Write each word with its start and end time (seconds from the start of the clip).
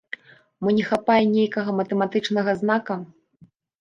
Мо 0.61 0.69
не 0.77 0.85
хапае 0.91 1.17
нейкага 1.35 1.71
матэматычнага 1.81 2.51
знака? 2.63 2.95